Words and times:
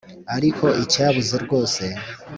ariko 0.35 0.65
icyabuze 0.83 1.35
rwose 1.45 1.83